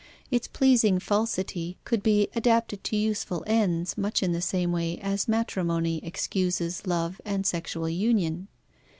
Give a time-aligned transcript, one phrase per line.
[0.31, 5.27] Its pleasing falsity could be adapted to useful ends, much in the same way as
[5.27, 8.47] matrimony excuses love and sexual union.